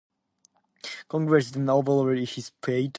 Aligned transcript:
Congress 1.07 1.51
then 1.51 1.69
overrode 1.69 2.27
his 2.27 2.51
veto. 2.65 2.89